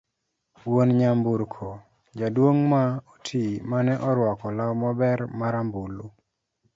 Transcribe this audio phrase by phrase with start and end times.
[0.63, 1.67] wuon nyamburko,
[2.19, 6.05] jaduong' ma oti mane orwako law maber ma rambulu